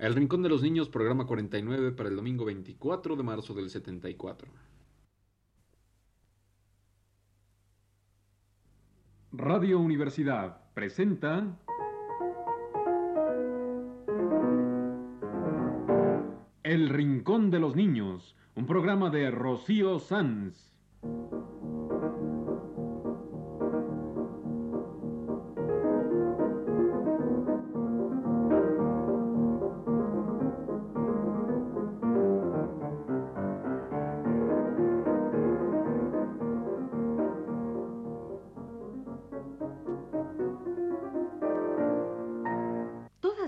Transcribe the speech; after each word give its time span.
El 0.00 0.14
Rincón 0.14 0.42
de 0.42 0.48
los 0.48 0.62
Niños, 0.62 0.88
programa 0.88 1.26
49 1.26 1.92
para 1.92 2.08
el 2.08 2.16
domingo 2.16 2.46
24 2.46 3.16
de 3.16 3.22
marzo 3.22 3.52
del 3.52 3.68
74. 3.68 4.50
Radio 9.32 9.78
Universidad 9.78 10.72
presenta 10.72 11.58
El 16.62 16.88
Rincón 16.88 17.50
de 17.50 17.60
los 17.60 17.76
Niños, 17.76 18.34
un 18.54 18.64
programa 18.64 19.10
de 19.10 19.30
Rocío 19.30 19.98
Sanz. 19.98 20.72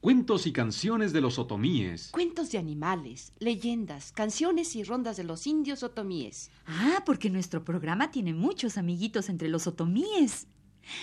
cuentos 0.00 0.46
y 0.46 0.52
canciones 0.52 1.12
de 1.12 1.20
los 1.20 1.38
otomíes. 1.38 2.10
Cuentos 2.12 2.50
de 2.52 2.58
animales, 2.58 3.32
leyendas, 3.38 4.12
canciones 4.12 4.76
y 4.76 4.84
rondas 4.84 5.16
de 5.16 5.24
los 5.24 5.46
indios 5.46 5.82
otomíes. 5.82 6.50
Ah, 6.66 7.02
porque 7.04 7.30
nuestro 7.30 7.64
programa 7.64 8.10
tiene 8.10 8.34
muchos 8.34 8.78
amiguitos 8.78 9.28
entre 9.28 9.48
los 9.48 9.66
otomíes. 9.66 10.46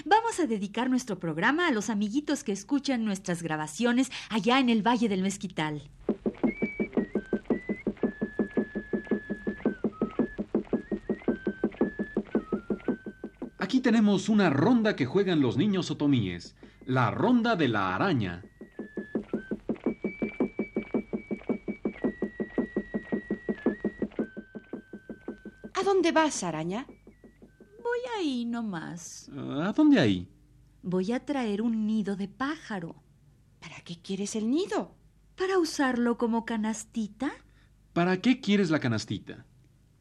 Vamos 0.05 0.39
a 0.39 0.47
dedicar 0.47 0.89
nuestro 0.89 1.19
programa 1.19 1.67
a 1.67 1.71
los 1.71 1.89
amiguitos 1.89 2.43
que 2.43 2.53
escuchan 2.53 3.03
nuestras 3.03 3.43
grabaciones 3.43 4.11
allá 4.29 4.59
en 4.59 4.69
el 4.69 4.85
Valle 4.85 5.09
del 5.09 5.21
Mezquital. 5.21 5.89
Aquí 13.59 13.81
tenemos 13.81 14.29
una 14.29 14.49
ronda 14.49 14.95
que 14.95 15.05
juegan 15.05 15.41
los 15.41 15.57
niños 15.57 15.89
otomíes, 15.89 16.55
la 16.85 17.11
ronda 17.11 17.55
de 17.55 17.67
la 17.67 17.95
araña. 17.95 18.43
¿A 25.73 25.83
dónde 26.03 26.19
vas, 26.19 26.43
araña? 26.43 26.85
Voy 27.81 27.99
ahí 28.19 28.43
nomás. 28.43 29.31
¿A 29.33 29.71
dónde 29.71 30.01
hay? 30.01 30.27
Voy 30.81 31.13
a 31.13 31.25
traer 31.25 31.61
un 31.61 31.87
nido 31.87 32.17
de 32.17 32.27
pájaro. 32.27 33.01
¿Para 33.61 33.79
qué 33.85 34.01
quieres 34.01 34.35
el 34.35 34.51
nido? 34.51 34.97
¿Para 35.37 35.59
usarlo 35.59 36.17
como 36.17 36.43
canastita? 36.43 37.31
¿Para 37.93 38.19
qué 38.19 38.41
quieres 38.41 38.69
la 38.69 38.81
canastita? 38.81 39.45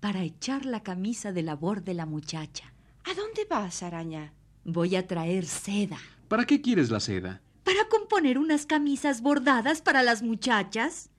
Para 0.00 0.24
echar 0.24 0.66
la 0.66 0.82
camisa 0.82 1.30
de 1.30 1.44
labor 1.44 1.84
de 1.84 1.94
la 1.94 2.04
muchacha. 2.04 2.74
¿A 3.04 3.14
dónde 3.14 3.46
vas, 3.48 3.84
araña? 3.84 4.34
Voy 4.64 4.96
a 4.96 5.06
traer 5.06 5.46
seda. 5.46 5.98
¿Para 6.26 6.46
qué 6.46 6.60
quieres 6.60 6.90
la 6.90 6.98
seda? 6.98 7.42
¿Para 7.62 7.88
componer 7.88 8.38
unas 8.38 8.66
camisas 8.66 9.20
bordadas 9.20 9.82
para 9.82 10.02
las 10.02 10.20
muchachas? 10.20 11.11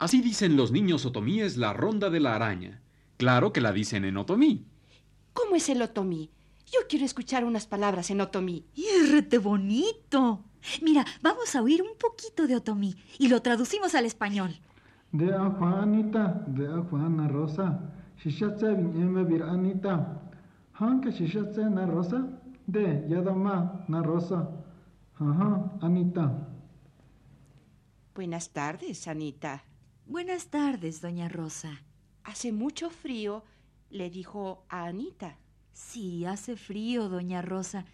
Así 0.00 0.22
dicen 0.22 0.56
los 0.56 0.72
niños 0.72 1.04
otomíes 1.04 1.58
la 1.58 1.74
ronda 1.74 2.08
de 2.08 2.20
la 2.20 2.34
araña. 2.34 2.80
Claro 3.18 3.52
que 3.52 3.60
la 3.60 3.70
dicen 3.70 4.06
en 4.06 4.16
otomí. 4.16 4.64
¿Cómo 5.34 5.56
es 5.56 5.68
el 5.68 5.82
otomí? 5.82 6.30
Yo 6.72 6.80
quiero 6.88 7.04
escuchar 7.04 7.44
unas 7.44 7.66
palabras 7.66 8.10
en 8.10 8.22
otomí. 8.22 8.64
¡Y 8.74 8.86
es 8.86 9.12
rete 9.12 9.36
bonito! 9.36 10.42
Mira, 10.80 11.04
vamos 11.20 11.54
a 11.54 11.60
oír 11.60 11.82
un 11.82 11.98
poquito 11.98 12.46
de 12.46 12.56
otomí 12.56 12.96
y 13.18 13.28
lo 13.28 13.42
traducimos 13.42 13.94
al 13.94 14.06
español. 14.06 14.58
De 15.12 15.34
a 15.34 15.50
Juanita, 15.50 16.44
de 16.46 16.66
a 16.66 16.80
Juana 16.88 17.28
Rosa, 17.28 17.78
shishatse 18.24 18.72
viñeme 18.74 19.24
vir 19.24 19.42
Anita. 19.42 20.18
Hanke 20.72 21.12
shishatse 21.12 21.68
na 21.68 21.84
Rosa, 21.84 22.26
de 22.66 23.04
yadama 23.06 23.84
na 23.86 24.00
Rosa. 24.02 24.48
Ajá, 25.18 25.72
Anita. 25.82 26.48
Buenas 28.14 28.48
tardes, 28.48 29.06
Anita. 29.06 29.64
Buenas 30.10 30.48
tardes, 30.48 31.00
doña 31.00 31.28
Rosa. 31.28 31.70
Hace 32.24 32.50
mucho 32.50 32.90
frío, 32.90 33.44
le 33.90 34.10
dijo 34.10 34.64
a 34.68 34.86
Anita. 34.86 35.36
Sí, 35.72 36.24
hace 36.24 36.56
frío, 36.56 37.08
doña 37.08 37.42
Rosa. 37.42 37.84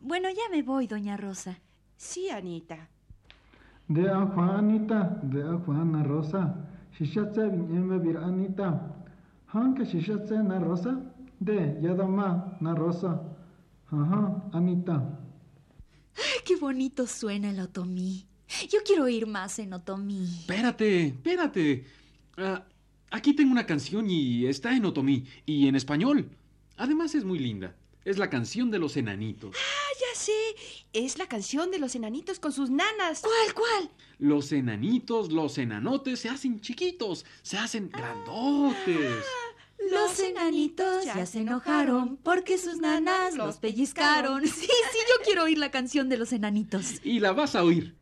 Bueno, 0.00 0.30
ya 0.30 0.48
me 0.50 0.62
voy, 0.62 0.86
doña 0.86 1.18
Rosa. 1.18 1.58
Sí, 1.94 2.30
Anita. 2.30 2.88
De 3.88 4.08
a 4.08 4.24
Juanita, 4.24 5.20
de 5.22 5.42
a 5.42 5.58
Juana 5.58 6.02
Rosa, 6.02 6.66
shishatse 6.98 7.46
viñeme 7.50 7.98
vir 7.98 8.16
Anita. 8.16 8.96
Hanke 9.48 9.84
shishatse 9.84 10.42
na 10.42 10.58
Rosa, 10.58 10.98
de 11.38 11.78
yadama 11.82 12.56
na 12.58 12.74
Rosa. 12.74 13.20
Ajá, 13.92 14.48
Anita. 14.54 14.96
¡Ay, 16.16 16.40
qué 16.42 16.56
bonito 16.56 17.06
suena 17.06 17.50
el 17.50 17.60
otomí! 17.60 18.26
Yo 18.70 18.80
quiero 18.84 19.04
oír 19.04 19.26
más 19.26 19.58
en 19.58 19.72
otomí. 19.72 20.24
Espérate, 20.40 21.06
espérate. 21.06 21.84
Ah, 22.36 22.64
aquí 23.10 23.34
tengo 23.34 23.52
una 23.52 23.66
canción 23.66 24.08
y 24.08 24.46
está 24.46 24.74
en 24.74 24.84
otomí 24.84 25.24
y 25.44 25.68
en 25.68 25.76
español. 25.76 26.30
Además 26.76 27.14
es 27.14 27.24
muy 27.24 27.38
linda. 27.38 27.74
Es 28.04 28.18
la 28.18 28.30
canción 28.30 28.70
de 28.70 28.78
los 28.78 28.96
enanitos. 28.96 29.56
Ah, 29.56 29.92
ya 30.00 30.20
sé. 30.20 30.32
Es 30.92 31.18
la 31.18 31.26
canción 31.26 31.72
de 31.72 31.80
los 31.80 31.96
enanitos 31.96 32.38
con 32.38 32.52
sus 32.52 32.70
nanas. 32.70 33.20
¿Cuál, 33.20 33.54
cuál? 33.54 33.90
Los 34.18 34.52
enanitos, 34.52 35.32
los 35.32 35.58
enanotes 35.58 36.20
se 36.20 36.28
hacen 36.28 36.60
chiquitos, 36.60 37.24
se 37.42 37.58
hacen 37.58 37.90
grandotes. 37.90 39.24
Los 39.90 40.18
enanitos 40.20 41.04
ya 41.04 41.26
se 41.26 41.40
enojaron 41.40 42.16
porque 42.16 42.58
sus 42.58 42.78
nanas 42.78 43.34
los 43.34 43.58
pellizcaron. 43.58 44.42
Sí, 44.46 44.52
sí, 44.52 44.98
yo 45.08 45.24
quiero 45.24 45.44
oír 45.44 45.58
la 45.58 45.70
canción 45.70 46.08
de 46.08 46.16
los 46.16 46.32
enanitos. 46.32 47.04
Y 47.04 47.20
la 47.20 47.32
vas 47.32 47.56
a 47.56 47.64
oír. 47.64 47.96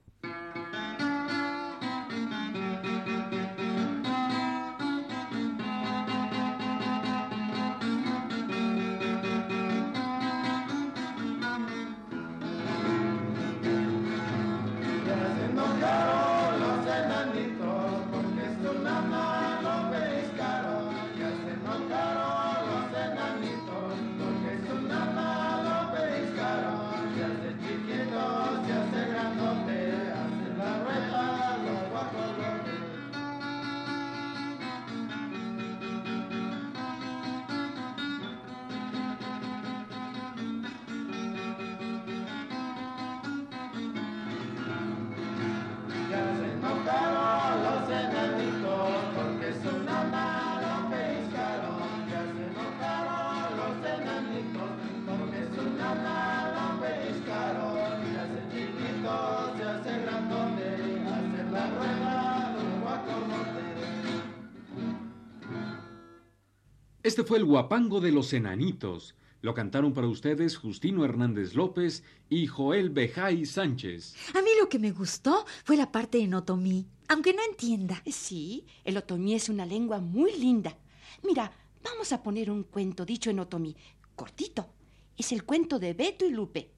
Este 67.04 67.22
fue 67.22 67.38
el 67.38 67.44
guapango 67.44 68.00
de 68.00 68.10
los 68.10 68.32
enanitos. 68.32 69.14
Lo 69.40 69.54
cantaron 69.54 69.92
para 69.92 70.08
ustedes 70.08 70.56
Justino 70.56 71.04
Hernández 71.04 71.54
López 71.54 72.02
y 72.28 72.48
Joel 72.48 72.90
Bejay 72.90 73.46
Sánchez. 73.46 74.16
A 74.34 74.42
mí 74.42 74.48
lo 74.58 74.68
que 74.68 74.80
me 74.80 74.90
gustó 74.90 75.44
fue 75.62 75.76
la 75.76 75.92
parte 75.92 76.18
en 76.18 76.34
otomí, 76.34 76.88
aunque 77.08 77.32
no 77.32 77.42
entienda. 77.48 78.02
Sí, 78.10 78.66
el 78.82 78.96
otomí 78.96 79.34
es 79.34 79.48
una 79.48 79.66
lengua 79.66 80.00
muy 80.00 80.36
linda. 80.36 80.76
Mira, 81.22 81.52
Vamos 81.84 82.12
a 82.12 82.22
poner 82.22 82.50
un 82.50 82.62
cuento 82.62 83.04
dicho 83.04 83.28
en 83.28 83.40
otomí, 83.40 83.76
cortito. 84.16 84.70
Es 85.18 85.32
el 85.32 85.44
cuento 85.44 85.78
de 85.78 85.92
Beto 85.92 86.24
y 86.24 86.30
Lupe. 86.30 86.70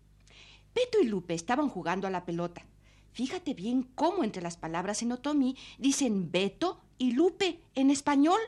Beto 0.74 0.98
y 1.00 1.06
Lupe 1.06 1.32
estaban 1.32 1.68
jugando 1.68 2.08
a 2.08 2.10
la 2.10 2.26
pelota. 2.26 2.66
Fíjate 3.12 3.54
bien 3.54 3.84
cómo 3.94 4.24
entre 4.24 4.42
las 4.42 4.56
palabras 4.56 5.02
en 5.02 5.12
otomí 5.12 5.56
dicen 5.78 6.32
Beto 6.32 6.80
y 6.98 7.12
Lupe 7.12 7.62
en 7.76 7.90
español. 7.90 8.40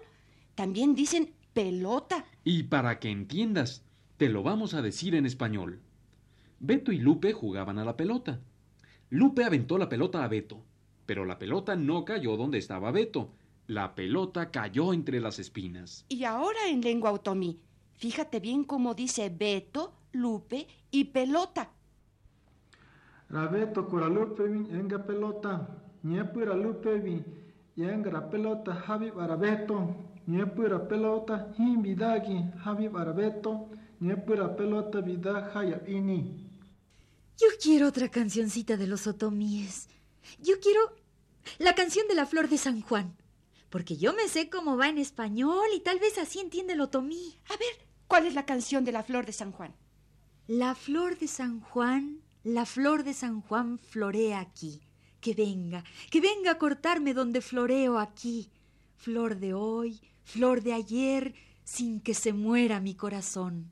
También 0.56 0.96
dicen 0.96 1.32
pelota. 1.58 2.24
Y 2.44 2.62
para 2.64 3.00
que 3.00 3.10
entiendas, 3.10 3.84
te 4.16 4.28
lo 4.28 4.44
vamos 4.44 4.74
a 4.74 4.82
decir 4.82 5.16
en 5.16 5.26
español. 5.26 5.80
Beto 6.60 6.92
y 6.92 6.98
Lupe 6.98 7.32
jugaban 7.32 7.80
a 7.80 7.84
la 7.84 7.96
pelota. 7.96 8.38
Lupe 9.10 9.42
aventó 9.42 9.76
la 9.76 9.88
pelota 9.88 10.22
a 10.22 10.28
Beto, 10.28 10.62
pero 11.04 11.24
la 11.24 11.36
pelota 11.40 11.74
no 11.74 12.04
cayó 12.04 12.36
donde 12.36 12.58
estaba 12.58 12.92
Beto. 12.92 13.32
La 13.66 13.96
pelota 13.96 14.52
cayó 14.52 14.92
entre 14.92 15.18
las 15.18 15.40
espinas. 15.40 16.04
Y 16.08 16.22
ahora 16.22 16.68
en 16.68 16.80
lengua 16.80 17.10
otomí, 17.10 17.58
fíjate 17.96 18.38
bien 18.38 18.62
cómo 18.62 18.94
dice 18.94 19.28
Beto, 19.28 19.94
Lupe 20.12 20.68
y 20.92 21.06
pelota. 21.06 21.72
Rabeto 23.30 23.88
kuralupe 23.88 24.44
vin 24.44 24.68
enga 24.76 25.04
pelota. 25.04 25.68
Lupe 26.04 26.98
vin 27.00 27.24
yenga 27.74 28.12
la 28.12 28.30
pelota 28.30 28.80
habib 28.86 29.18
Nyepura 30.28 30.86
pelota 30.86 31.54
habib 31.56 32.96
arabeto. 32.98 33.70
Nyepura 34.00 34.54
pelota 34.54 35.00
vida. 35.00 35.50
Yo 37.38 37.46
quiero 37.62 37.88
otra 37.88 38.10
cancioncita 38.10 38.76
de 38.76 38.86
los 38.86 39.06
otomíes. 39.06 39.88
Yo 40.42 40.60
quiero 40.60 40.80
la 41.58 41.74
canción 41.74 42.06
de 42.08 42.14
la 42.14 42.26
flor 42.26 42.50
de 42.50 42.58
San 42.58 42.82
Juan. 42.82 43.16
Porque 43.70 43.96
yo 43.96 44.12
me 44.12 44.28
sé 44.28 44.50
cómo 44.50 44.76
va 44.76 44.90
en 44.90 44.98
español 44.98 45.66
y 45.74 45.80
tal 45.80 45.98
vez 45.98 46.18
así 46.18 46.40
entiende 46.40 46.74
el 46.74 46.82
otomí. 46.82 47.38
A 47.48 47.56
ver, 47.56 47.86
¿cuál 48.06 48.26
es 48.26 48.34
la 48.34 48.44
canción 48.44 48.84
de 48.84 48.92
la 48.92 49.02
flor 49.04 49.24
de 49.24 49.32
San 49.32 49.50
Juan? 49.50 49.74
La 50.46 50.74
flor 50.74 51.18
de 51.18 51.26
San 51.26 51.60
Juan, 51.60 52.20
la 52.44 52.66
flor 52.66 53.02
de 53.02 53.14
San 53.14 53.40
Juan 53.40 53.78
florea 53.78 54.40
aquí. 54.40 54.82
Que 55.22 55.32
venga, 55.32 55.84
que 56.10 56.20
venga 56.20 56.50
a 56.50 56.58
cortarme 56.58 57.14
donde 57.14 57.40
floreo 57.40 57.98
aquí. 57.98 58.50
Flor 58.98 59.38
de 59.38 59.54
hoy, 59.54 60.00
flor 60.24 60.60
de 60.60 60.72
ayer, 60.72 61.32
sin 61.62 62.00
que 62.00 62.14
se 62.14 62.32
muera 62.32 62.80
mi 62.80 62.94
corazón. 62.94 63.70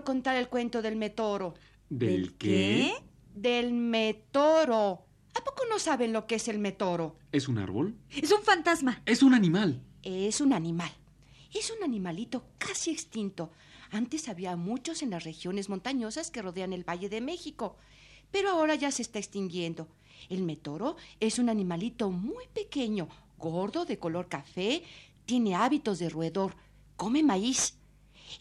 Quiero 0.00 0.04
contar 0.04 0.36
el 0.36 0.48
cuento 0.48 0.80
del 0.80 0.96
metoro. 0.96 1.54
¿Del 1.90 2.34
qué? 2.36 2.92
Del 3.34 3.72
metoro. 3.72 5.04
¿A 5.34 5.44
poco 5.44 5.64
no 5.68 5.78
saben 5.78 6.12
lo 6.12 6.26
que 6.26 6.36
es 6.36 6.48
el 6.48 6.58
metoro? 6.58 7.16
¿Es 7.32 7.48
un 7.48 7.58
árbol? 7.58 7.94
Es 8.10 8.32
un 8.32 8.42
fantasma. 8.42 9.02
Es 9.04 9.22
un 9.22 9.34
animal. 9.34 9.82
Es 10.02 10.40
un 10.40 10.54
animal. 10.54 10.90
Es 11.52 11.70
un 11.70 11.84
animalito 11.84 12.44
casi 12.58 12.90
extinto. 12.90 13.50
Antes 13.90 14.28
había 14.28 14.56
muchos 14.56 15.02
en 15.02 15.10
las 15.10 15.24
regiones 15.24 15.68
montañosas 15.68 16.30
que 16.30 16.42
rodean 16.42 16.72
el 16.72 16.88
Valle 16.88 17.08
de 17.08 17.20
México, 17.20 17.76
pero 18.30 18.48
ahora 18.50 18.76
ya 18.76 18.90
se 18.90 19.02
está 19.02 19.18
extinguiendo. 19.18 19.88
El 20.30 20.42
metoro 20.42 20.96
es 21.18 21.38
un 21.38 21.48
animalito 21.50 22.10
muy 22.10 22.44
pequeño, 22.54 23.08
gordo, 23.36 23.84
de 23.84 23.98
color 23.98 24.28
café, 24.28 24.82
tiene 25.26 25.56
hábitos 25.56 25.98
de 25.98 26.08
roedor, 26.08 26.54
come 26.96 27.22
maíz. 27.22 27.79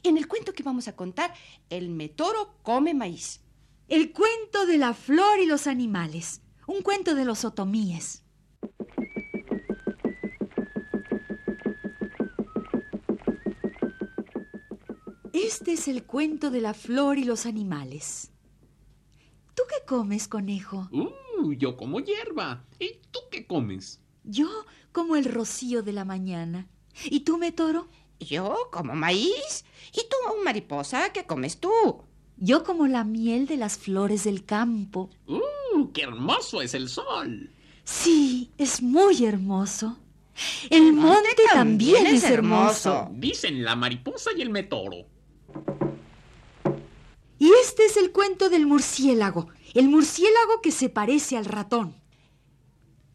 En 0.04 0.18
el 0.18 0.28
cuento 0.28 0.54
que 0.54 0.64
vamos 0.64 0.88
a 0.88 0.96
contar, 0.96 1.34
el 1.70 1.90
metoro 1.90 2.56
come 2.64 2.94
maíz. 2.94 3.42
El 3.88 4.12
cuento 4.12 4.66
de 4.66 4.78
la 4.78 4.94
flor 4.94 5.40
y 5.40 5.46
los 5.46 5.68
animales. 5.68 6.42
Un 6.68 6.82
cuento 6.82 7.16
de 7.16 7.26
los 7.26 7.46
otomíes. 7.46 8.24
Este 15.34 15.74
es 15.74 15.88
el 15.88 16.04
cuento 16.04 16.52
de 16.52 16.62
la 16.62 16.74
flor 16.74 17.18
y 17.18 17.24
los 17.24 17.46
animales. 17.46 18.32
¿Tú 19.56 19.64
qué 19.68 19.86
comes, 19.86 20.28
conejo? 20.28 20.88
Uh, 20.92 21.54
yo 21.54 21.76
como 21.76 22.00
hierba. 22.00 22.66
¿Y 22.80 23.00
tú 23.12 23.20
qué 23.32 23.48
comes? 23.48 24.00
Yo 24.24 24.48
como 24.92 25.16
el 25.16 25.26
rocío 25.26 25.82
de 25.82 25.94
la 25.94 26.06
mañana. 26.06 26.68
¿Y 27.06 27.22
tú, 27.22 27.38
Metoro? 27.38 27.88
Yo 28.20 28.70
como 28.72 28.94
maíz. 28.96 29.66
¿Y 29.94 30.02
tú, 30.02 30.44
mariposa, 30.44 31.12
qué 31.14 31.26
comes 31.26 31.60
tú? 31.60 32.04
Yo 32.38 32.64
como 32.64 32.88
la 32.88 33.04
miel 33.04 33.48
de 33.48 33.58
las 33.58 33.78
flores 33.78 34.24
del 34.24 34.46
campo. 34.46 35.10
Uh, 35.28 35.92
qué 35.94 36.04
hermoso 36.04 36.62
es 36.62 36.74
el 36.74 36.90
sol. 36.90 37.52
Sí, 37.84 38.52
es 38.58 38.82
muy 38.82 39.26
hermoso. 39.26 39.98
El 40.70 40.94
monte 40.94 41.44
también 41.54 42.08
es 42.08 42.24
hermoso. 42.24 43.10
Dicen 43.12 43.64
la 43.64 43.76
mariposa 43.76 44.32
y 44.38 44.42
el 44.42 44.50
metoro. 44.50 45.06
Y 47.40 47.52
este 47.62 47.86
es 47.86 47.98
el 47.98 48.12
cuento 48.12 48.50
del 48.50 48.66
murciélago. 48.66 49.48
El 49.74 49.90
murciélago 49.90 50.62
que 50.62 50.72
se 50.72 50.90
parece 50.90 51.38
al 51.38 51.46
ratón. 51.46 51.96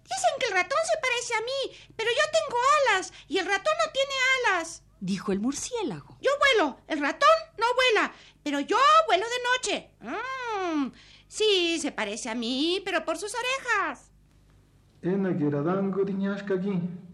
Dicen 0.03 0.31
que 0.39 0.47
el 0.47 0.53
ratón 0.53 0.79
se 0.85 1.01
parece 1.01 1.35
a 1.35 1.41
mí, 1.41 1.77
pero 1.97 2.11
yo 2.11 2.23
tengo 2.31 2.59
alas 2.79 3.13
y 3.27 3.39
el 3.39 3.47
ratón 3.47 3.73
no 3.85 3.93
tiene 3.93 4.15
alas. 4.39 4.84
Dijo 5.05 5.33
el 5.33 5.39
murciélago. 5.39 6.17
Yo 6.23 6.31
vuelo, 6.41 6.79
el 6.89 6.99
ratón 6.99 7.29
no 7.59 7.67
vuela, 7.77 8.11
pero 8.43 8.59
yo 8.61 8.79
vuelo 9.07 9.27
de 9.35 9.41
noche. 9.51 9.91
Mm, 10.01 10.93
sí, 11.29 11.79
se 11.79 11.93
parece 11.93 12.31
a 12.31 12.35
mí, 12.35 12.81
pero 12.87 13.05
por 13.05 13.19
sus 13.19 13.35
orejas. 13.35 14.11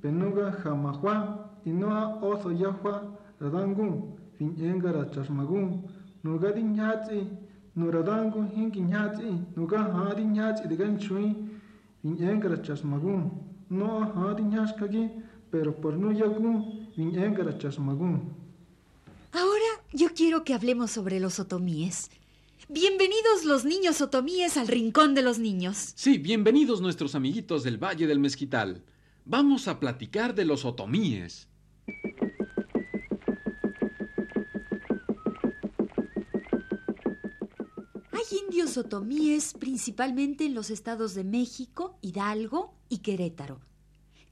Penuga 0.01 0.53
jamahua, 0.53 1.51
inoa 1.65 2.21
oso 2.23 2.53
yahua, 2.53 3.19
radangun, 3.41 4.15
fin 4.39 4.55
engara 4.61 5.11
chasmagun, 5.11 5.83
nuga 6.23 6.53
diñatsi, 6.53 7.27
nuradangu 7.75 8.47
hingi 8.55 8.83
ñatsi, 8.83 9.47
nuga 9.57 9.81
ha 9.81 10.15
diñatsi 10.15 10.69
digan 10.69 10.97
chui, 10.97 11.35
fin 12.03 12.23
engara 12.23 12.63
chasmagun, 12.63 13.33
no 13.69 14.05
ha 14.15 14.33
diñashkagi, 14.33 15.11
pero 15.51 15.75
por 15.75 15.95
no 15.99 16.13
yagun. 16.13 16.80
Ahora 19.33 19.65
yo 19.93 20.09
quiero 20.15 20.45
que 20.45 20.55
hablemos 20.55 20.91
sobre 20.91 21.19
los 21.21 21.41
otomíes. 21.41 22.11
Bienvenidos 22.69 23.45
los 23.45 23.65
niños 23.65 24.01
otomíes 24.01 24.57
al 24.57 24.69
rincón 24.69 25.15
de 25.15 25.23
los 25.23 25.39
niños. 25.39 25.93
Sí, 25.97 26.19
bienvenidos 26.19 26.81
nuestros 26.81 27.15
amiguitos 27.15 27.65
del 27.65 27.79
Valle 27.79 28.07
del 28.07 28.19
Mezquital. 28.19 28.85
Vamos 29.25 29.67
a 29.67 29.81
platicar 29.81 30.35
de 30.35 30.45
los 30.45 30.65
otomíes. 30.65 31.49
Hay 38.13 38.39
indios 38.47 38.77
otomíes 38.77 39.55
principalmente 39.55 40.45
en 40.45 40.55
los 40.55 40.71
estados 40.71 41.15
de 41.15 41.25
México, 41.25 41.99
Hidalgo 42.03 42.75
y 42.89 42.99
Querétaro. 42.99 43.70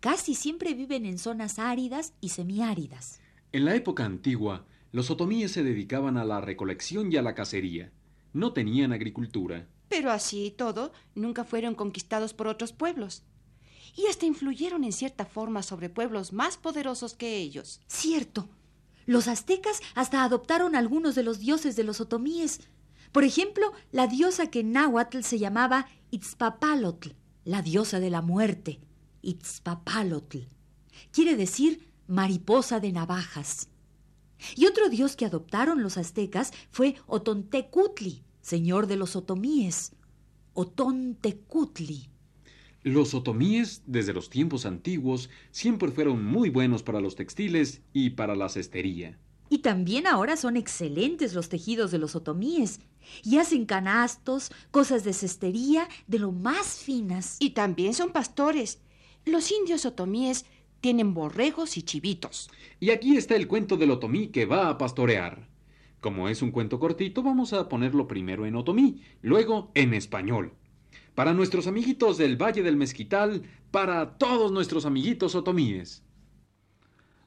Casi 0.00 0.34
siempre 0.34 0.74
viven 0.74 1.06
en 1.06 1.18
zonas 1.18 1.58
áridas 1.58 2.12
y 2.20 2.28
semiáridas. 2.28 3.20
En 3.50 3.64
la 3.64 3.74
época 3.74 4.04
antigua, 4.04 4.64
los 4.92 5.10
otomíes 5.10 5.50
se 5.50 5.64
dedicaban 5.64 6.16
a 6.16 6.24
la 6.24 6.40
recolección 6.40 7.12
y 7.12 7.16
a 7.16 7.22
la 7.22 7.34
cacería. 7.34 7.90
No 8.32 8.52
tenían 8.52 8.92
agricultura. 8.92 9.66
Pero 9.88 10.12
así 10.12 10.46
y 10.46 10.50
todo, 10.52 10.92
nunca 11.16 11.42
fueron 11.42 11.74
conquistados 11.74 12.32
por 12.32 12.46
otros 12.46 12.72
pueblos. 12.72 13.24
Y 13.96 14.06
hasta 14.06 14.26
influyeron 14.26 14.84
en 14.84 14.92
cierta 14.92 15.24
forma 15.24 15.64
sobre 15.64 15.88
pueblos 15.88 16.32
más 16.32 16.56
poderosos 16.58 17.14
que 17.14 17.36
ellos. 17.36 17.80
Cierto. 17.88 18.48
Los 19.04 19.26
aztecas 19.26 19.80
hasta 19.96 20.22
adoptaron 20.22 20.76
algunos 20.76 21.16
de 21.16 21.24
los 21.24 21.40
dioses 21.40 21.74
de 21.74 21.82
los 21.82 22.00
otomíes. 22.00 22.60
Por 23.10 23.24
ejemplo, 23.24 23.72
la 23.90 24.06
diosa 24.06 24.48
que 24.48 24.60
en 24.60 24.72
náhuatl 24.72 25.22
se 25.22 25.40
llamaba 25.40 25.88
Itzpapalotl, 26.12 27.10
la 27.44 27.62
diosa 27.62 27.98
de 27.98 28.10
la 28.10 28.22
muerte. 28.22 28.78
Itzpapalotl. 29.22 30.38
Quiere 31.12 31.37
decir 31.37 31.92
mariposa 32.06 32.80
de 32.80 32.92
navajas. 32.92 33.68
Y 34.56 34.66
otro 34.66 34.88
dios 34.88 35.16
que 35.16 35.25
adoptaron 35.25 35.82
los 35.82 35.98
aztecas 35.98 36.52
fue 36.70 36.94
Otontecutli, 37.06 38.22
señor 38.40 38.87
de 38.87 38.96
los 38.96 39.16
otomíes. 39.16 39.92
Otontecutli. 40.54 42.08
Los 42.82 43.14
otomíes, 43.14 43.82
desde 43.87 44.12
los 44.12 44.30
tiempos 44.30 44.64
antiguos, 44.64 45.30
siempre 45.50 45.90
fueron 45.90 46.25
muy 46.25 46.48
buenos 46.48 46.82
para 46.82 47.00
los 47.00 47.16
textiles 47.16 47.82
y 47.92 48.10
para 48.10 48.37
la 48.37 48.48
cestería. 48.48 49.18
Y 49.50 49.58
también 49.58 50.06
ahora 50.06 50.37
son 50.37 50.56
excelentes 50.56 51.34
los 51.34 51.48
tejidos 51.48 51.90
de 51.90 51.98
los 51.98 52.14
otomíes. 52.14 52.80
Y 53.25 53.38
hacen 53.38 53.64
canastos, 53.64 54.50
cosas 54.70 55.02
de 55.04 55.12
cestería 55.12 55.88
de 56.06 56.18
lo 56.18 56.32
más 56.32 56.76
finas. 56.76 57.37
Y 57.40 57.50
también 57.50 57.94
son 57.94 58.10
pastores. 58.12 58.80
Los 59.25 59.52
indios 59.52 59.84
otomíes 59.87 60.46
tienen 60.80 61.14
borregos 61.14 61.76
y 61.76 61.82
chivitos. 61.82 62.50
Y 62.80 62.90
aquí 62.90 63.16
está 63.16 63.37
el 63.37 63.48
cuento 63.48 63.76
del 63.76 63.90
otomí 63.90 64.28
que 64.28 64.46
va 64.46 64.68
a 64.68 64.78
pastorear. 64.78 65.48
Como 66.00 66.28
es 66.28 66.42
un 66.42 66.52
cuento 66.52 66.78
cortito, 66.78 67.22
vamos 67.22 67.52
a 67.52 67.68
ponerlo 67.68 68.06
primero 68.06 68.46
en 68.46 68.54
otomí, 68.54 69.02
luego 69.20 69.70
en 69.75 69.94
español. 69.94 70.52
Para 71.14 71.34
nuestros 71.34 71.66
amiguitos 71.66 72.16
del 72.18 72.40
Valle 72.40 72.62
del 72.62 72.76
Mezquital, 72.76 73.42
para 73.72 74.16
todos 74.18 74.52
nuestros 74.52 74.87
amiguitos 74.87 75.34
otomíes. 75.34 76.04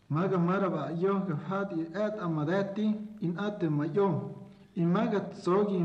Maga 0.08 0.38
maraba 0.38 0.92
yo 1.00 1.26
et 1.96 2.20
amadeti 2.20 2.96
in 3.22 3.38
ate 3.40 3.70
mayo. 3.70 4.36
I 4.76 4.86
maga 4.86 5.30
tsogi 5.30 5.78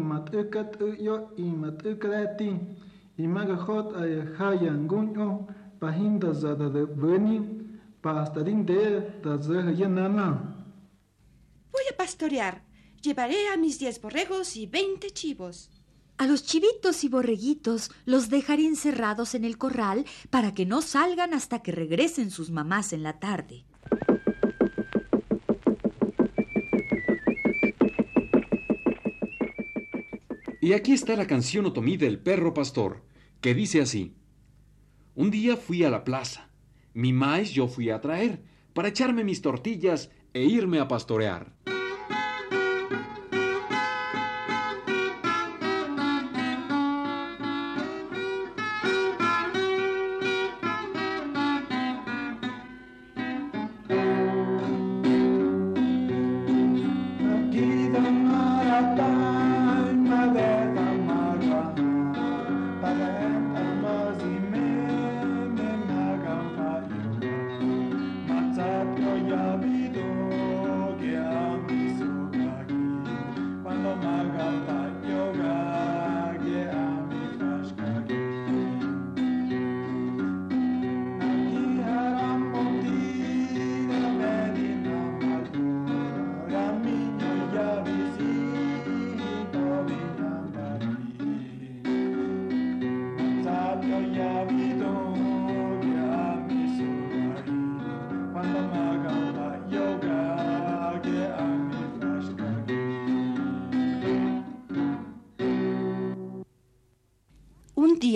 yo 0.98 1.30
i 1.36 1.42
mat 1.42 1.86
ukreti. 1.86 2.58
I 3.18 3.26
maga 3.26 3.56
hot 3.56 3.94
pahinda 5.78 6.32
zada 6.34 6.68
de 6.68 6.84
beni 6.84 7.40
pastarin 8.02 8.64
de 8.66 9.20
da 9.22 9.38
zeh 9.38 9.74
yanana. 9.76 10.28
Voy 11.72 11.84
a 11.92 11.96
pastorear. 11.96 12.64
Llevaré 13.02 13.48
a 13.52 13.56
mis 13.56 13.78
diez 13.78 14.00
borregos 14.00 14.56
y 14.56 14.66
veinte 14.66 15.10
chivos. 15.10 15.70
A 16.18 16.26
los 16.26 16.44
chivitos 16.44 17.04
y 17.04 17.08
borreguitos 17.08 17.90
los 18.06 18.30
dejaré 18.30 18.64
encerrados 18.66 19.34
en 19.34 19.44
el 19.44 19.58
corral 19.58 20.06
para 20.30 20.54
que 20.54 20.64
no 20.64 20.80
salgan 20.80 21.34
hasta 21.34 21.62
que 21.62 21.72
regresen 21.72 22.30
sus 22.30 22.50
mamás 22.50 22.92
en 22.92 23.02
la 23.02 23.18
tarde. 23.18 23.66
Y 30.66 30.72
aquí 30.72 30.94
está 30.94 31.14
la 31.14 31.26
canción 31.28 31.66
otomí 31.66 31.96
del 31.96 32.18
perro 32.18 32.52
pastor, 32.52 33.04
que 33.40 33.54
dice 33.54 33.80
así. 33.80 34.16
Un 35.16 35.30
día 35.30 35.56
fui 35.56 35.82
a 35.82 35.88
la 35.88 36.04
plaza. 36.04 36.50
Mi 36.92 37.14
maíz 37.14 37.50
yo 37.50 37.68
fui 37.68 37.88
a 37.88 38.02
traer, 38.02 38.44
para 38.74 38.88
echarme 38.88 39.24
mis 39.24 39.40
tortillas 39.40 40.10
e 40.34 40.44
irme 40.44 40.78
a 40.78 40.88
pastorear. 40.88 41.55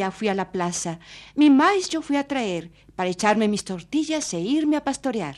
Día 0.00 0.10
fui 0.10 0.28
a 0.28 0.34
la 0.34 0.50
plaza. 0.50 0.98
Mi 1.36 1.50
maíz 1.50 1.90
yo 1.90 2.00
fui 2.00 2.16
a 2.16 2.26
traer 2.26 2.70
para 2.96 3.10
echarme 3.10 3.48
mis 3.48 3.64
tortillas 3.64 4.32
e 4.32 4.40
irme 4.40 4.76
a 4.76 4.84
pastorear. 4.84 5.36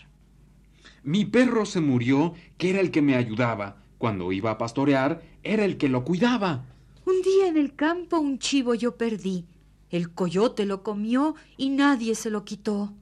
Mi 1.03 1.25
perro 1.25 1.65
se 1.67 1.81
murió, 1.81 2.35
que 2.59 2.71
era 2.71 2.81
el 2.81 2.91
que 2.93 3.03
me 3.03 3.17
ayudaba. 3.17 3.83
Cuando 3.99 4.31
iba 4.31 4.53
a 4.53 4.59
pastorear, 4.59 5.21
era 5.43 5.65
el 5.65 5.77
que 5.79 5.89
lo 5.89 6.05
cuidaba. 6.05 6.65
Un 7.05 7.23
día 7.23 7.49
en 7.49 7.57
el 7.57 7.75
campo 7.75 8.19
un 8.19 8.39
chivo 8.39 8.75
yo 8.75 8.97
perdí. 8.97 9.47
El 9.91 10.15
coyote 10.15 10.65
lo 10.65 10.85
comió 10.85 11.35
y 11.57 11.71
nadie 11.71 12.15
se 12.15 12.31
lo 12.31 12.45
quitó. 12.45 12.95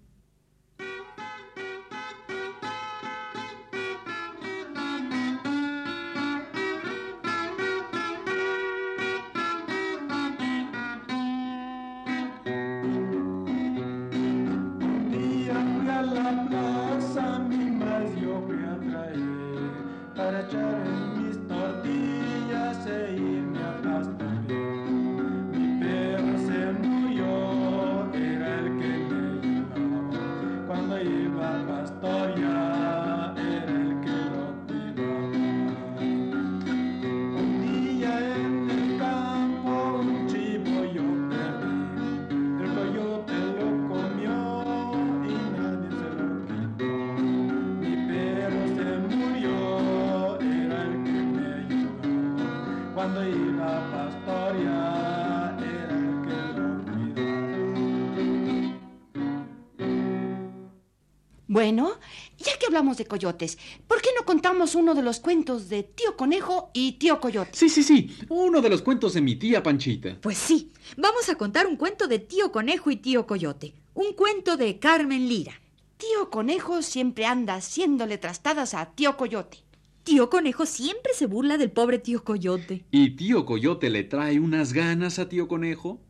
Bueno, 61.60 61.90
ya 62.38 62.58
que 62.58 62.64
hablamos 62.64 62.96
de 62.96 63.04
coyotes, 63.04 63.58
¿por 63.86 64.00
qué 64.00 64.08
no 64.18 64.24
contamos 64.24 64.74
uno 64.74 64.94
de 64.94 65.02
los 65.02 65.20
cuentos 65.20 65.68
de 65.68 65.82
Tío 65.82 66.16
Conejo 66.16 66.70
y 66.72 66.92
Tío 66.92 67.20
Coyote? 67.20 67.50
Sí, 67.52 67.68
sí, 67.68 67.82
sí, 67.82 68.16
uno 68.30 68.62
de 68.62 68.70
los 68.70 68.80
cuentos 68.80 69.12
de 69.12 69.20
mi 69.20 69.36
tía 69.36 69.62
Panchita. 69.62 70.16
Pues 70.22 70.38
sí, 70.38 70.72
vamos 70.96 71.28
a 71.28 71.34
contar 71.34 71.66
un 71.66 71.76
cuento 71.76 72.08
de 72.08 72.18
tío 72.18 72.50
conejo 72.50 72.90
y 72.90 72.96
tío 72.96 73.26
coyote. 73.26 73.74
Un 73.92 74.14
cuento 74.14 74.56
de 74.56 74.78
Carmen 74.78 75.28
Lira. 75.28 75.52
Tío 75.98 76.30
Conejo 76.30 76.80
siempre 76.80 77.26
anda 77.26 77.56
haciéndole 77.56 78.16
trastadas 78.16 78.72
a 78.72 78.86
Tío 78.94 79.18
Coyote. 79.18 79.58
Tío 80.02 80.30
conejo 80.30 80.64
siempre 80.64 81.12
se 81.12 81.26
burla 81.26 81.58
del 81.58 81.72
pobre 81.72 81.98
tío 81.98 82.24
coyote. 82.24 82.86
¿Y 82.90 83.16
tío 83.16 83.44
Coyote 83.44 83.90
le 83.90 84.04
trae 84.04 84.40
unas 84.40 84.72
ganas 84.72 85.18
a 85.18 85.28
tío 85.28 85.46
Conejo? 85.46 86.00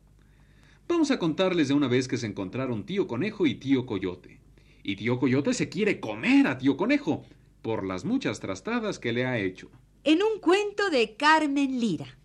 Vamos 0.87 1.11
a 1.11 1.19
contarles 1.19 1.67
de 1.67 1.73
una 1.73 1.89
vez 1.89 2.07
que 2.07 2.15
se 2.15 2.27
encontraron 2.27 2.85
tío 2.85 3.05
Conejo 3.05 3.45
y 3.45 3.55
tío 3.55 3.85
Coyote. 3.85 4.39
Y 4.83 4.95
tío 4.95 5.19
Coyote 5.19 5.53
se 5.53 5.69
quiere 5.69 5.99
comer 5.99 6.47
a 6.47 6.57
tío 6.57 6.77
Conejo 6.77 7.23
por 7.61 7.85
las 7.85 8.05
muchas 8.05 8.39
trastadas 8.39 8.99
que 8.99 9.13
le 9.13 9.25
ha 9.25 9.37
hecho. 9.37 9.69
En 10.03 10.23
un 10.23 10.39
cuento 10.39 10.89
de 10.89 11.15
Carmen 11.15 11.79
Lira. 11.79 12.17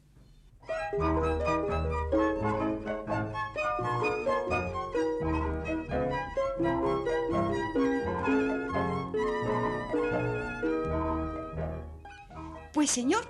Pues 12.73 12.91
señor, 12.91 13.25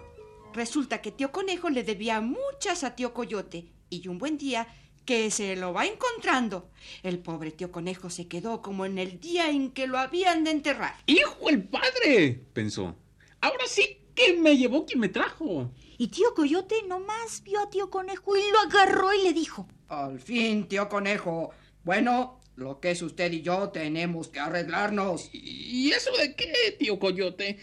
resulta 0.52 1.00
que 1.00 1.12
Tío 1.12 1.30
Conejo 1.32 1.70
le 1.70 1.82
debía 1.82 2.20
muchas 2.20 2.84
a 2.84 2.96
Tío 2.96 3.14
Coyote 3.14 3.66
Y 3.88 4.08
un 4.08 4.18
buen 4.18 4.38
día 4.38 4.66
que 5.06 5.30
se 5.30 5.56
lo 5.56 5.72
va 5.72 5.86
encontrando. 5.86 6.68
El 7.02 7.20
pobre 7.20 7.52
tío 7.52 7.72
conejo 7.72 8.10
se 8.10 8.28
quedó 8.28 8.60
como 8.60 8.84
en 8.84 8.98
el 8.98 9.20
día 9.20 9.48
en 9.48 9.70
que 9.70 9.86
lo 9.86 9.98
habían 9.98 10.44
de 10.44 10.50
enterrar. 10.50 10.96
¡Hijo 11.06 11.48
el 11.48 11.62
padre! 11.62 12.44
pensó. 12.52 12.94
Ahora 13.40 13.64
sí 13.66 14.00
que 14.14 14.34
me 14.34 14.56
llevó 14.56 14.84
quien 14.84 15.00
me 15.00 15.08
trajo. 15.08 15.70
Y 15.96 16.08
tío 16.08 16.34
Coyote 16.34 16.82
nomás 16.86 17.42
vio 17.44 17.60
a 17.60 17.70
tío 17.70 17.88
Conejo 17.88 18.36
y 18.36 18.50
lo 18.50 18.58
agarró 18.58 19.14
y 19.14 19.22
le 19.22 19.32
dijo. 19.32 19.66
Al 19.88 20.20
fin, 20.20 20.68
tío 20.68 20.88
conejo. 20.88 21.50
Bueno, 21.84 22.40
lo 22.56 22.80
que 22.80 22.90
es 22.90 23.02
usted 23.02 23.30
y 23.32 23.42
yo 23.42 23.68
tenemos 23.68 24.28
que 24.28 24.40
arreglarnos. 24.40 25.30
¿Y 25.32 25.92
eso 25.92 26.10
de 26.16 26.34
qué, 26.34 26.74
tío 26.78 26.98
Coyote? 26.98 27.58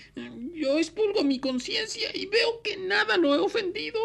Yo 0.54 0.78
expulgo 0.78 1.24
mi 1.24 1.40
conciencia 1.40 2.10
y 2.16 2.28
veo 2.28 2.62
que 2.62 2.78
nada 2.78 3.18
lo 3.18 3.36
he 3.36 3.40
ofendido. 3.40 4.00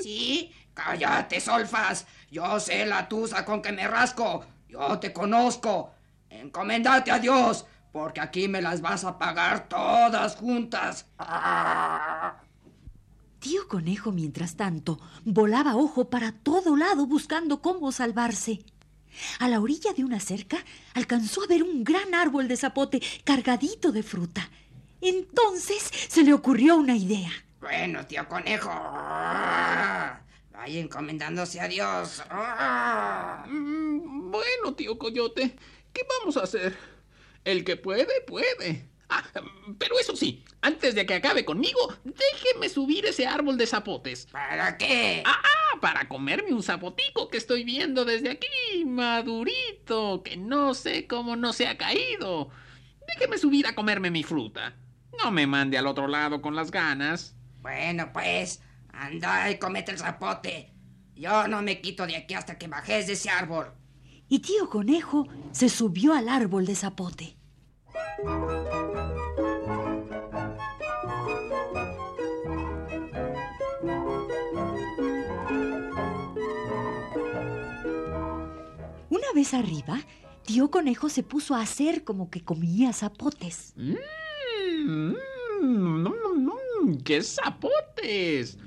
Sí, 0.00 0.52
cállate, 0.74 1.40
solfas. 1.40 2.06
Yo 2.36 2.60
sé 2.60 2.84
la 2.84 3.08
tusa 3.08 3.46
con 3.46 3.62
que 3.62 3.72
me 3.72 3.88
rasco. 3.88 4.44
Yo 4.68 4.98
te 4.98 5.10
conozco. 5.10 5.94
Encomendate 6.28 7.10
a 7.10 7.18
Dios, 7.18 7.64
porque 7.92 8.20
aquí 8.20 8.46
me 8.46 8.60
las 8.60 8.82
vas 8.82 9.04
a 9.04 9.16
pagar 9.16 9.70
todas 9.70 10.36
juntas. 10.36 11.06
Ah. 11.18 12.36
Tío 13.40 13.66
Conejo, 13.68 14.12
mientras 14.12 14.54
tanto, 14.54 15.00
volaba 15.24 15.76
ojo 15.76 16.10
para 16.10 16.32
todo 16.32 16.76
lado 16.76 17.06
buscando 17.06 17.62
cómo 17.62 17.90
salvarse. 17.90 18.62
A 19.40 19.48
la 19.48 19.58
orilla 19.58 19.94
de 19.94 20.04
una 20.04 20.20
cerca 20.20 20.58
alcanzó 20.92 21.42
a 21.42 21.46
ver 21.46 21.62
un 21.62 21.84
gran 21.84 22.14
árbol 22.14 22.48
de 22.48 22.58
zapote 22.58 23.00
cargadito 23.24 23.92
de 23.92 24.02
fruta. 24.02 24.50
Entonces 25.00 25.90
se 26.08 26.22
le 26.22 26.34
ocurrió 26.34 26.76
una 26.76 26.96
idea. 26.96 27.30
Bueno, 27.62 28.06
tío 28.06 28.28
conejo. 28.28 28.70
Encomendándose 30.66 31.60
a 31.60 31.68
Dios. 31.68 32.22
Ah. 32.30 33.44
Mm, 33.48 34.30
Bueno, 34.30 34.74
tío 34.74 34.98
Coyote, 34.98 35.56
¿qué 35.92 36.02
vamos 36.18 36.36
a 36.36 36.42
hacer? 36.42 36.76
El 37.44 37.64
que 37.64 37.76
puede, 37.76 38.20
puede. 38.26 38.88
Ah, 39.08 39.22
pero 39.78 39.98
eso 40.00 40.16
sí, 40.16 40.44
antes 40.62 40.96
de 40.96 41.06
que 41.06 41.14
acabe 41.14 41.44
conmigo, 41.44 41.94
déjeme 42.02 42.68
subir 42.68 43.06
ese 43.06 43.26
árbol 43.26 43.56
de 43.56 43.66
zapotes. 43.68 44.26
¿Para 44.26 44.76
qué? 44.76 45.22
Ah, 45.24 45.40
ah, 45.44 45.78
para 45.80 46.08
comerme 46.08 46.52
un 46.52 46.62
zapotico 46.62 47.28
que 47.28 47.36
estoy 47.38 47.62
viendo 47.62 48.04
desde 48.04 48.30
aquí, 48.30 48.84
madurito, 48.84 50.22
que 50.24 50.36
no 50.36 50.74
sé 50.74 51.06
cómo 51.06 51.36
no 51.36 51.52
se 51.52 51.68
ha 51.68 51.78
caído. 51.78 52.50
Déjeme 53.06 53.38
subir 53.38 53.68
a 53.68 53.76
comerme 53.76 54.10
mi 54.10 54.24
fruta. 54.24 54.74
No 55.22 55.30
me 55.30 55.46
mande 55.46 55.78
al 55.78 55.86
otro 55.86 56.08
lado 56.08 56.42
con 56.42 56.56
las 56.56 56.72
ganas. 56.72 57.36
Bueno, 57.62 58.10
pues, 58.12 58.60
anda 58.96 59.50
y 59.50 59.58
comete 59.58 59.92
el 59.92 59.98
zapote. 59.98 60.72
Yo 61.14 61.48
no 61.48 61.62
me 61.62 61.80
quito 61.80 62.06
de 62.06 62.16
aquí 62.16 62.34
hasta 62.34 62.58
que 62.58 62.68
bajes 62.68 63.06
de 63.06 63.14
ese 63.14 63.30
árbol. 63.30 63.72
Y 64.28 64.40
tío 64.40 64.68
Conejo 64.68 65.26
se 65.52 65.68
subió 65.68 66.12
al 66.12 66.28
árbol 66.28 66.66
de 66.66 66.74
zapote. 66.74 67.36
Una 79.08 79.32
vez 79.34 79.54
arriba, 79.54 80.00
tío 80.44 80.70
Conejo 80.70 81.08
se 81.08 81.22
puso 81.22 81.54
a 81.54 81.62
hacer 81.62 82.04
como 82.04 82.30
que 82.30 82.44
comía 82.44 82.92
zapotes. 82.92 83.74
Mmm, 83.76 83.94
mm, 84.86 85.14
mm, 85.62 86.50
mm, 86.82 87.02
¡Qué 87.04 87.22
zapotes! 87.22 88.58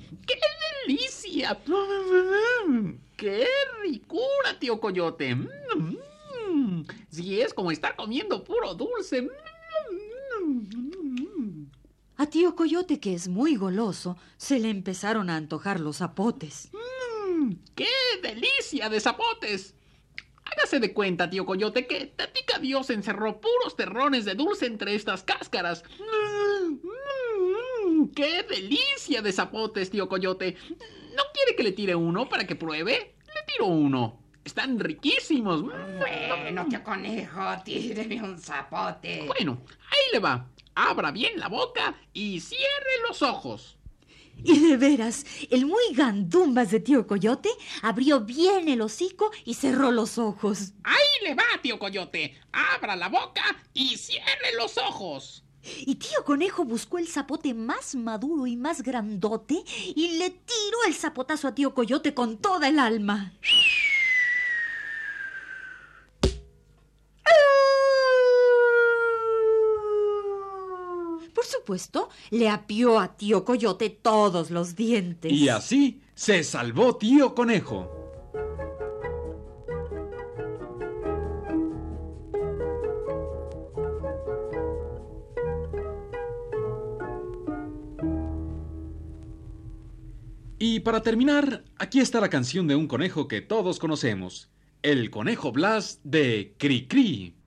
¡Qué 3.16 3.46
ricura, 3.82 4.60
tío 4.60 4.80
Coyote! 4.80 5.38
Si 7.10 7.42
es 7.42 7.54
como 7.54 7.72
estar 7.72 7.96
comiendo 7.96 8.44
puro 8.44 8.74
dulce. 8.74 9.30
A 12.18 12.26
tío 12.28 12.56
Coyote, 12.56 13.00
que 13.00 13.14
es 13.14 13.28
muy 13.30 13.56
goloso, 13.56 14.18
se 14.38 14.60
le 14.60 14.70
empezaron 14.70 15.30
a 15.30 15.38
antojar 15.38 15.80
los 15.80 15.98
zapotes. 15.98 16.70
¡Qué 17.76 17.88
delicia 18.22 18.90
de 18.90 19.00
zapotes! 19.00 19.76
Hágase 20.44 20.80
de 20.80 20.94
cuenta, 20.94 21.30
tío 21.30 21.46
Coyote, 21.46 21.88
que 21.88 22.08
Tatica 22.08 22.60
Dios 22.60 22.90
encerró 22.90 23.40
puros 23.40 23.76
terrones 23.78 24.26
de 24.26 24.36
dulce 24.36 24.66
entre 24.66 24.96
estas 24.96 25.24
cáscaras. 25.24 25.84
¡Qué 28.16 28.44
delicia 28.50 29.22
de 29.22 29.32
zapotes, 29.32 29.90
tío 29.90 30.10
Coyote! 30.10 30.58
¿No 31.20 31.26
quiere 31.34 31.54
que 31.54 31.64
le 31.64 31.74
tire 31.74 31.94
uno 31.94 32.30
para 32.30 32.48
que 32.48 32.56
pruebe? 32.56 33.16
Le 33.28 33.44
tiro 33.46 33.66
uno. 33.66 34.22
Están 34.46 34.80
riquísimos. 34.80 35.64
Bueno, 35.64 36.66
tío 36.70 36.82
conejo, 36.82 37.42
tíreme 37.66 38.24
un 38.24 38.40
zapote. 38.40 39.26
Bueno, 39.28 39.62
ahí 39.92 40.00
le 40.14 40.20
va. 40.20 40.50
Abra 40.76 41.12
bien 41.12 41.38
la 41.38 41.50
boca 41.50 41.94
y 42.14 42.40
cierre 42.40 43.04
los 43.06 43.22
ojos. 43.22 43.78
Y 44.42 44.60
de 44.60 44.78
veras, 44.78 45.26
el 45.52 45.66
muy 45.66 45.84
gandumbas 45.94 46.72
de 46.72 46.80
tío 46.80 47.06
Coyote 47.06 47.50
abrió 47.82 48.22
bien 48.22 48.70
el 48.70 48.80
hocico 48.80 49.30
y 49.44 49.56
cerró 49.56 49.92
los 49.92 50.18
ojos. 50.18 50.72
Ahí 50.86 51.28
le 51.28 51.36
va, 51.36 51.44
tío 51.62 51.78
Coyote. 51.78 52.40
Abra 52.54 52.96
la 52.96 53.10
boca 53.10 53.44
y 53.74 53.98
cierre 53.98 54.54
los 54.58 54.78
ojos. 54.78 55.44
Y 55.80 55.96
tío 55.96 56.24
Conejo 56.26 56.64
buscó 56.64 56.98
el 56.98 57.08
zapote 57.08 57.54
más 57.54 57.96
maduro 57.96 58.48
y 58.48 58.56
más 58.56 58.82
grandote 58.82 59.64
y 59.96 60.18
le 60.18 60.30
tiró 60.30 60.84
el 60.88 60.94
zapotazo 60.94 61.48
a 61.48 61.56
tío 61.56 61.74
Coyote 61.74 62.14
con 62.14 62.38
toda 62.38 62.70
el 62.70 62.80
alma. 62.80 63.34
Por 71.34 71.46
supuesto, 71.46 72.10
le 72.32 72.50
apió 72.50 73.00
a 73.00 73.16
tío 73.16 73.46
Coyote 73.46 73.90
todos 73.90 74.52
los 74.52 74.76
dientes. 74.76 75.32
Y 75.32 75.50
así 75.50 76.02
se 76.14 76.44
salvó 76.44 76.98
tío 76.98 77.34
Conejo. 77.34 77.99
Para 91.00 91.12
terminar, 91.12 91.64
aquí 91.78 92.02
está 92.02 92.20
la 92.20 92.30
canción 92.30 92.68
de 92.68 92.76
un 92.76 92.86
conejo 92.86 93.30
que 93.30 93.40
todos 93.40 93.80
conocemos. 93.80 94.50
El 94.82 95.10
conejo 95.10 95.54
Blas 95.54 96.02
de 96.04 96.56
Cricri. 96.58 97.39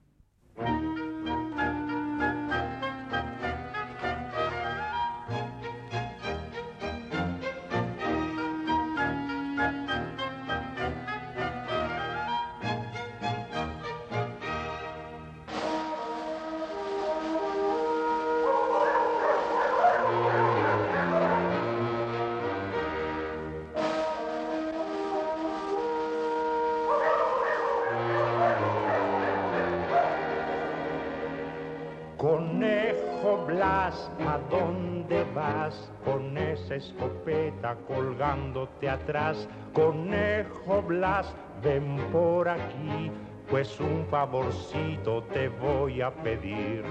¿A 33.82 34.38
dónde 34.48 35.24
vas? 35.34 35.90
Con 36.04 36.38
esa 36.38 36.76
escopeta 36.76 37.76
colgándote 37.88 38.88
atrás. 38.88 39.48
Conejo 39.72 40.82
Blas, 40.82 41.34
ven 41.62 41.96
por 42.12 42.48
aquí, 42.48 43.10
pues 43.50 43.80
un 43.80 44.06
favorcito 44.08 45.24
te 45.32 45.48
voy 45.48 46.00
a 46.00 46.12
pedir. 46.12 46.84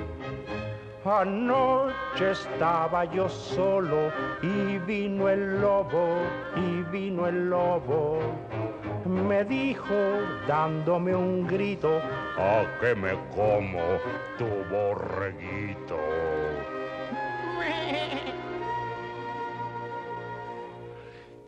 Anoche 1.06 2.32
estaba 2.32 3.06
yo 3.06 3.30
solo 3.30 4.12
y 4.42 4.78
vino 4.80 5.30
el 5.30 5.62
lobo, 5.62 6.18
y 6.58 6.84
vino 6.92 7.26
el 7.26 7.50
lobo. 7.50 8.20
Me 9.06 9.44
dijo, 9.46 9.96
dándome 10.48 11.16
un 11.16 11.48
grito, 11.48 12.00
¿a 12.38 12.64
qué 12.80 12.94
me 12.94 13.14
como 13.34 13.82
tu 14.38 14.46
borreguito? 14.70 15.98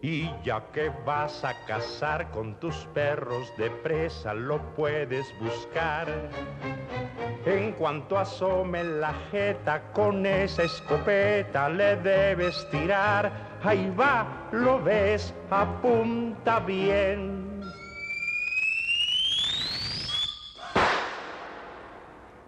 Y 0.01 0.29
ya 0.43 0.61
que 0.73 0.91
vas 1.05 1.45
a 1.45 1.53
cazar 1.65 2.29
con 2.31 2.59
tus 2.59 2.75
perros 2.93 3.55
de 3.57 3.69
presa, 3.71 4.33
lo 4.33 4.61
puedes 4.75 5.25
buscar. 5.39 6.29
En 7.45 7.71
cuanto 7.71 8.17
asome 8.17 8.83
la 8.83 9.13
jeta 9.31 9.81
con 9.93 10.25
esa 10.25 10.63
escopeta, 10.63 11.69
le 11.69 11.95
debes 11.95 12.67
tirar. 12.69 13.31
ahí 13.63 13.89
va, 13.97 14.49
lo 14.51 14.83
ves, 14.83 15.33
apunta 15.49 16.59
bien. 16.59 17.42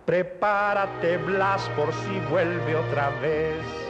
Prepárate, 0.06 1.18
Blas, 1.18 1.68
por 1.76 1.92
si 1.92 2.20
vuelve 2.30 2.76
otra 2.76 3.10
vez. 3.22 3.85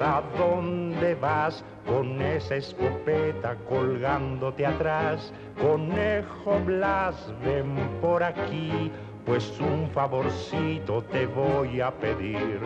¿A 0.00 0.22
dónde 0.36 1.14
vas? 1.14 1.64
Con 1.86 2.20
esa 2.20 2.56
escopeta 2.56 3.56
colgándote 3.68 4.66
atrás. 4.66 5.32
Conejo 5.60 6.60
Blas, 6.64 7.32
ven 7.44 7.74
por 8.00 8.22
aquí, 8.22 8.90
pues 9.26 9.58
un 9.60 9.88
favorcito 9.90 11.02
te 11.04 11.26
voy 11.26 11.80
a 11.80 11.90
pedir. 11.90 12.60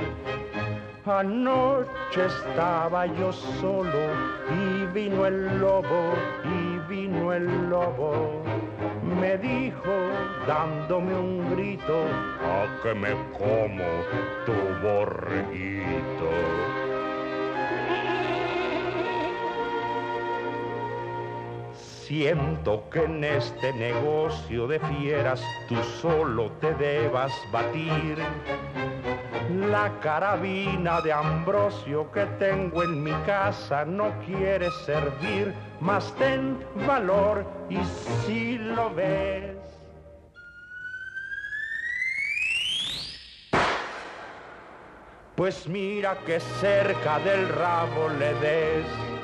Anoche 1.06 2.24
estaba 2.26 3.06
yo 3.06 3.30
solo 3.32 3.98
y 4.50 4.86
vino 4.94 5.26
el 5.26 5.58
lobo, 5.58 6.14
y 6.44 6.78
vino 6.88 7.32
el 7.32 7.68
lobo. 7.68 8.42
Me 9.20 9.36
dijo, 9.36 9.92
dándome 10.46 11.14
un 11.14 11.54
grito, 11.54 12.04
a 12.42 12.82
que 12.82 12.94
me 12.94 13.10
como 13.38 13.84
tu 14.46 14.86
borreguito. 14.86 16.83
Siento 22.06 22.90
que 22.90 23.04
en 23.04 23.24
este 23.24 23.72
negocio 23.72 24.66
de 24.66 24.78
fieras 24.78 25.42
tú 25.66 25.76
solo 26.02 26.52
te 26.60 26.74
debas 26.74 27.32
batir. 27.50 28.18
La 29.70 29.90
carabina 30.00 31.00
de 31.00 31.14
Ambrosio 31.14 32.12
que 32.12 32.26
tengo 32.38 32.82
en 32.82 33.02
mi 33.02 33.12
casa 33.24 33.86
no 33.86 34.12
quiere 34.26 34.70
servir, 34.84 35.54
mas 35.80 36.14
ten 36.16 36.58
valor 36.86 37.46
y 37.70 37.78
si 38.26 38.58
lo 38.58 38.94
ves. 38.94 39.56
Pues 45.36 45.66
mira 45.66 46.18
que 46.26 46.38
cerca 46.38 47.18
del 47.20 47.48
rabo 47.48 48.10
le 48.18 48.34
des. 48.34 49.23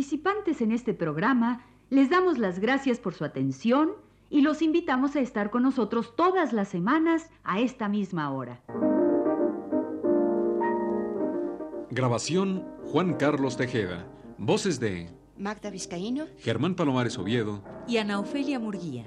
Participantes 0.00 0.62
en 0.62 0.72
este 0.72 0.94
programa 0.94 1.62
les 1.90 2.08
damos 2.08 2.38
las 2.38 2.58
gracias 2.58 2.98
por 2.98 3.12
su 3.12 3.22
atención 3.22 3.90
y 4.30 4.40
los 4.40 4.62
invitamos 4.62 5.14
a 5.14 5.20
estar 5.20 5.50
con 5.50 5.62
nosotros 5.62 6.16
todas 6.16 6.54
las 6.54 6.68
semanas 6.68 7.28
a 7.44 7.60
esta 7.60 7.86
misma 7.86 8.32
hora. 8.32 8.62
Grabación, 11.90 12.66
Juan 12.84 13.12
Carlos 13.18 13.58
Tejeda. 13.58 14.06
Voces 14.38 14.80
de 14.80 15.10
Magda 15.36 15.68
Vizcaíno. 15.68 16.24
Germán 16.38 16.76
Palomares 16.76 17.18
Oviedo. 17.18 17.62
y 17.86 17.98
Ana 17.98 18.20
Ofelia 18.20 18.58
Murguía. 18.58 19.04